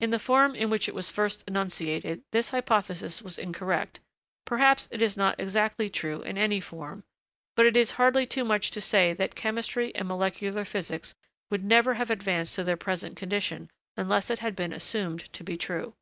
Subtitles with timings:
[0.00, 3.98] In the form in which it was first enunciated, this hypothesis was incorrect
[4.44, 7.04] perhaps it is not exactly true in any form;
[7.56, 11.14] but it is hardly too much to say that chemistry and molecular physics
[11.50, 15.56] would never have advanced to their present condition unless it had been assumed to be
[15.56, 15.94] true.